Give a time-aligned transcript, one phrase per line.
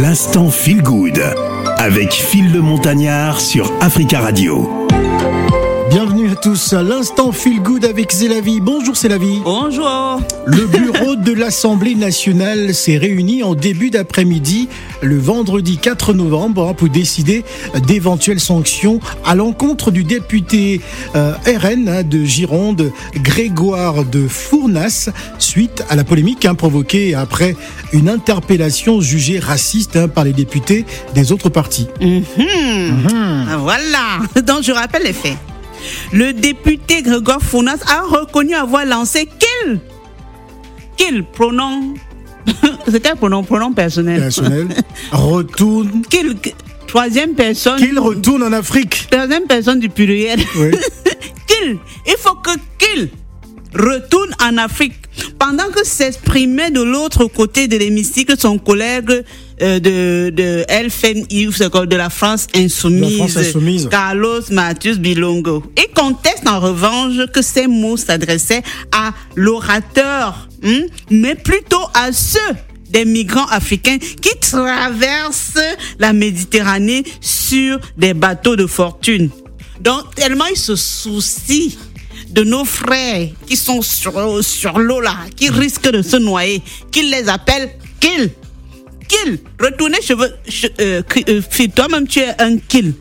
[0.00, 1.20] L'instant Feel Good
[1.76, 4.79] avec Phil le Montagnard sur Africa Radio.
[6.42, 8.60] Tous à l'instant Feel Good avec Zélavi.
[8.60, 9.40] Bonjour Zélavi.
[9.44, 10.22] Bonjour.
[10.46, 14.68] Le bureau de l'Assemblée nationale s'est réuni en début d'après-midi
[15.02, 17.44] le vendredi 4 novembre hein, pour décider
[17.86, 20.80] d'éventuelles sanctions à l'encontre du député
[21.14, 27.54] euh, RN hein, de Gironde, Grégoire de Fournas, suite à la polémique hein, provoquée après
[27.92, 31.88] une interpellation jugée raciste par les députés des autres partis.
[32.00, 32.24] Mhm.
[33.50, 34.42] Ah, Voilà.
[34.42, 35.36] Donc je rappelle les faits.
[36.12, 39.80] Le député Grégoire Founas a reconnu avoir lancé quel?
[40.96, 41.94] Quel pronom?
[42.88, 43.42] C'est quel pronom?
[43.44, 44.20] Pronom personnel.
[44.20, 44.68] Personnel
[45.12, 46.36] retourne, Quel
[46.86, 49.06] troisième personne qu'il retourne en Afrique.
[49.10, 50.40] troisième personne du pluriel.
[50.56, 50.70] Oui.
[51.46, 53.08] qu'il il faut que qu'il
[53.74, 54.94] retourne en Afrique.
[55.38, 59.24] Pendant que s'exprimait de l'autre côté de l'hémicycle son collègue
[59.62, 63.88] euh, de, de LFNI, de la France insoumise, La France insoumise.
[63.90, 65.62] Carlos Mathius Bilongo.
[65.76, 72.38] Il conteste en revanche que ces mots s'adressaient à l'orateur, hein, mais plutôt à ceux
[72.90, 75.58] des migrants africains qui traversent
[75.98, 79.30] la Méditerranée sur des bateaux de fortune.
[79.80, 81.70] Donc, tellement ils se soucient
[82.30, 87.10] de nos frères qui sont sur, sur l'eau là, qui risquent de se noyer, qu'ils
[87.10, 88.30] les appellent kill.
[89.08, 89.38] Kill.
[89.60, 89.98] Retournez
[90.80, 91.40] euh, euh,
[91.74, 92.94] Toi-même, tu es un kill.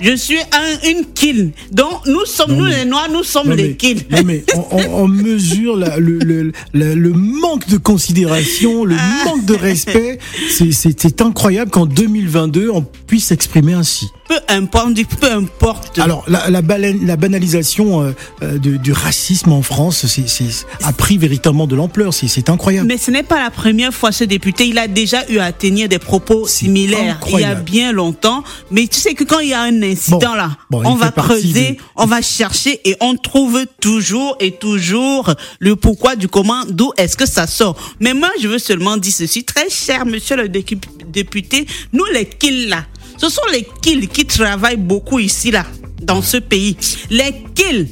[0.00, 1.52] Je suis un, une kill.
[1.70, 4.02] Donc, nous sommes, Non, nous mais- les noirs, nous sommes Non, les mais, kills.
[4.10, 4.44] non, mais
[4.90, 9.24] on, mesure la- le, le- le- le manque de considération, le Ah.
[9.26, 10.18] manque de respect.
[10.50, 14.06] C'est incroyable qu'en 2022, on puisse s'exprimer ainsi.
[14.32, 15.98] Peu importe, peu importe.
[15.98, 20.92] Alors, la, la, bala- la banalisation euh, euh, de- du racisme en France c'est- a
[20.94, 22.14] pris véritablement de l'ampleur.
[22.14, 22.88] C'est- incroyable.
[22.88, 24.66] Mais ce n'est pas la première fois ce député.
[24.68, 28.42] Il a déjà eu à tenir des propos similaires il y a bien longtemps.
[28.70, 30.34] Mais tu sais que quand il y a un incident Bon.
[30.34, 35.76] là, Bon, on va creuser, on va chercher et on trouve toujours et toujours le
[35.76, 37.76] pourquoi du comment, d'où est-ce que ça sort.
[38.00, 42.68] Mais moi, je veux seulement dire ceci, très cher monsieur le député, nous les kills
[42.68, 42.84] là,
[43.22, 45.64] ce sont les kills qui travaillent beaucoup ici là,
[46.02, 46.76] dans ce pays.
[47.08, 47.86] Les kills.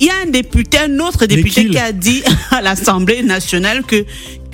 [0.00, 4.06] Il y a un député, un autre député qui a dit à l'Assemblée nationale que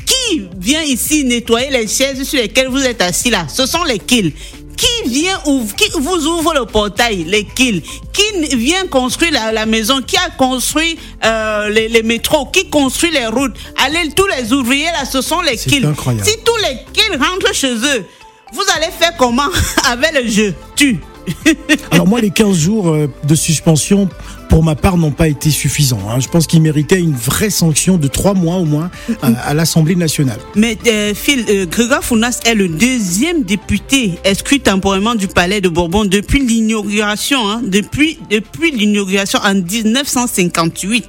[0.04, 3.46] qui vient ici nettoyer les chaises sur lesquelles vous êtes assis là?
[3.48, 4.32] Ce sont les kills.
[4.76, 7.22] Qui vient ouvre, qui vous ouvre le portail?
[7.24, 7.82] Les kills.
[8.12, 10.02] Qui vient construire la, la maison?
[10.02, 12.46] Qui a construit euh, les, les métros?
[12.46, 13.54] Qui construit les routes?
[13.76, 15.86] Allez, tous les ouvriers là, ce sont les kills.
[15.86, 16.26] incroyable.
[16.28, 18.04] Si tous les kills rentrent chez eux,
[18.52, 19.48] vous allez faire comment
[19.90, 20.54] avec le jeu?
[20.76, 20.98] Tu.
[21.90, 24.08] Alors moi, les 15 jours euh, de suspension,
[24.48, 25.98] pour ma part, n'ont pas été suffisants.
[26.08, 26.20] hein.
[26.20, 28.90] Je pense qu'il méritait une vraie sanction de trois mois au moins
[29.22, 30.38] à, à l'Assemblée nationale.
[30.54, 35.68] Mais euh, Phil, euh, Grégoire Founas est le deuxième député exclu temporairement du Palais de
[35.68, 41.08] Bourbon depuis l'inauguration, hein, depuis, depuis l'inauguration en 1958.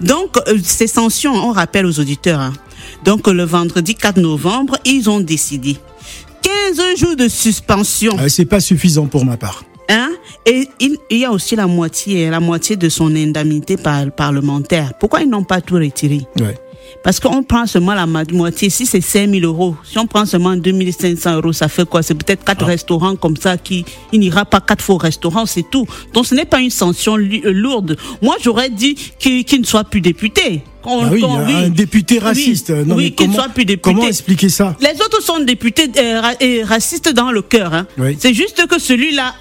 [0.00, 2.38] Donc, euh, ces sanctions, on rappelle aux auditeurs.
[2.38, 2.52] hein.
[3.04, 5.76] Donc, le vendredi 4 novembre, ils ont décidé
[6.42, 8.16] 15 jours de suspension.
[8.18, 9.64] Euh, C'est pas suffisant pour ma part.
[9.88, 10.10] Hein?
[10.44, 14.92] Et il, il y a aussi la moitié, la moitié de son indemnité par, parlementaire.
[14.98, 16.20] Pourquoi ils n'ont pas tout retiré?
[16.38, 16.54] Ouais.
[17.02, 18.70] Parce qu'on prend seulement la moitié.
[18.70, 22.02] Si c'est 5 000 euros, si on prend seulement 2 500 euros, ça fait quoi?
[22.02, 25.64] C'est peut-être quatre restaurants comme ça qui il n'ira pas quatre fois au restaurant, c'est
[25.70, 25.86] tout.
[26.12, 27.96] Donc ce n'est pas une sanction euh, lourde.
[28.22, 30.62] Moi, j'aurais dit qu'il qu'il ne soit plus député.
[30.88, 32.72] Qu'on- Ah oui, qu'on- un député raciste.
[32.74, 33.82] Oui, Non, oui, mais qu'il comment- soit plus député.
[33.94, 36.34] Comment expliquer ça Les autres sont députés euh, ra-
[36.66, 37.74] racistes dans le cœur.
[37.74, 37.86] Hein.
[38.18, 39.34] C'est juste que celui-là,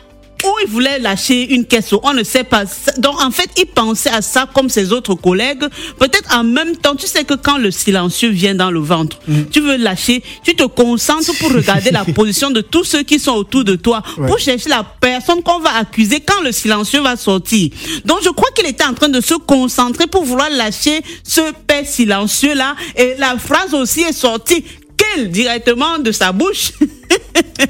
[0.45, 2.63] où il voulait lâcher une caisse, on ne sait pas.
[2.97, 5.63] Donc en fait, il pensait à ça comme ses autres collègues.
[5.99, 9.43] Peut-être en même temps, tu sais que quand le silencieux vient dans le ventre, Mm.
[9.51, 13.33] tu veux lâcher, tu te concentres pour regarder la position de tous ceux qui sont
[13.33, 14.27] autour de toi, Ouais.
[14.27, 17.69] pour chercher la personne qu'on va accuser quand le silencieux va sortir.
[18.05, 21.85] Donc je crois qu'il était en train de se concentrer pour vouloir lâcher ce père
[21.85, 22.75] silencieux là.
[22.95, 24.63] Et la phrase aussi est sortie
[24.97, 25.29] quelle?
[25.29, 26.71] Directement de sa bouche.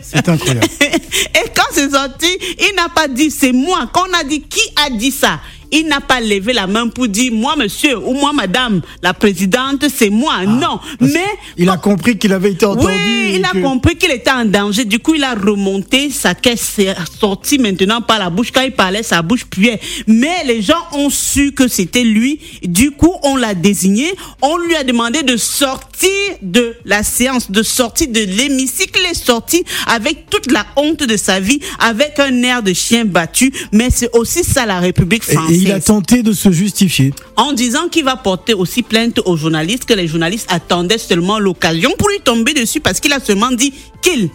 [0.01, 0.67] C'est incroyable.
[0.81, 2.27] Et quand c'est sorti,
[2.59, 3.89] il n'a pas dit c'est moi.
[3.93, 7.09] Quand on a dit qui a dit ça, il n'a pas levé la main pour
[7.09, 10.45] dire moi monsieur ou moi madame, la présidente, c'est moi.
[10.45, 10.79] non.
[10.99, 11.25] Parce Mais
[11.57, 12.87] Il a compris qu'il avait été entendu.
[12.87, 14.85] oui, il a compris qu'il était en danger.
[14.85, 18.51] Du coup, il a remonté sa caisse, c'est sorti maintenant par la bouche.
[18.53, 19.79] Quand il parlait, sa bouche puait.
[20.07, 22.39] Mais les gens ont su que c'était lui.
[22.63, 24.09] Du coup, on l'a désigné.
[24.41, 25.96] On lui a demandé de sortir
[26.41, 28.97] de la séance, de sortir de l'hémicycle.
[29.07, 33.53] Est sorti avec toute la honte de sa vie, avec un air de chien battu.
[33.71, 37.13] Mais c'est aussi ça la République française et il a tenté de se justifier.
[37.37, 41.91] en disant qu'il va porter aussi plainte aux journalistes, que les journalistes attendaient seulement l'occasion
[41.97, 44.29] pour lui tomber dessus parce qu'il a seulement dit qu'il.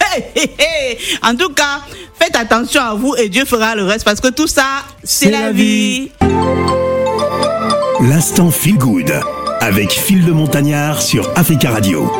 [1.22, 1.80] en tout cas,
[2.20, 5.52] faites attention à vous et Dieu fera le reste parce que tout ça, c'est la,
[5.52, 6.10] vie.
[8.00, 9.12] L'instant feel good
[9.60, 12.10] avec Phil de Montagnard sur Africa Radio.